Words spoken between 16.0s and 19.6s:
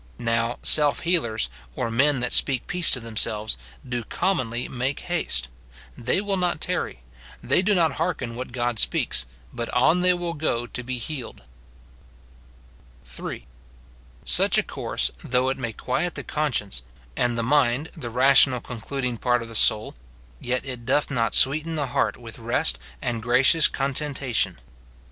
the conscience and the mind, the rational concluding part of the